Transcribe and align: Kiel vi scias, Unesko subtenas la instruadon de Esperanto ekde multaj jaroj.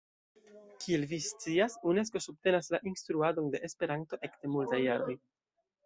Kiel 0.85 1.03
vi 1.11 1.19
scias, 1.25 1.75
Unesko 1.93 2.23
subtenas 2.27 2.73
la 2.77 2.83
instruadon 2.93 3.55
de 3.57 3.63
Esperanto 3.71 4.23
ekde 4.31 4.55
multaj 4.59 4.85
jaroj. 4.91 5.21